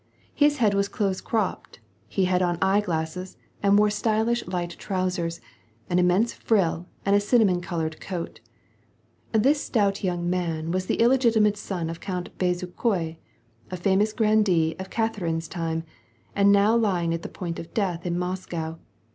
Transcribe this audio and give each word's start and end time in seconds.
His 0.33 0.57
head 0.57 0.73
was 0.73 0.87
close 0.87 1.21
cropped, 1.21 1.79
he 2.07 2.25
had 2.25 2.41
on 2.41 2.57
eyeglasses, 2.59 3.37
and 3.61 3.77
wore 3.77 3.91
stylish 3.91 4.43
light 4.47 4.71
trousers, 4.79 5.39
an 5.91 5.99
immense 5.99 6.33
frill, 6.33 6.87
and 7.05 7.15
a 7.15 7.19
cinnamon 7.19 7.61
colored 7.61 8.01
coat. 8.01 8.39
This 9.31 9.61
stout 9.61 10.03
young 10.03 10.27
man 10.27 10.71
was 10.71 10.87
the 10.87 10.99
illegitimate 10.99 11.55
son 11.55 11.87
of 11.87 11.99
Count 11.99 12.35
Bezukhoi, 12.39 13.17
a 13.69 13.77
famous 13.77 14.11
grandee 14.11 14.75
of 14.79 14.89
Catherine's 14.89 15.47
time, 15.47 15.83
and 16.35 16.51
now 16.51 16.75
lying 16.75 17.13
at 17.13 17.21
the 17.21 17.29
point 17.29 17.59
of 17.59 17.71
death 17.75 18.03
in 18.03 18.15
Mos^ 18.15 18.49
cow. 18.49 18.79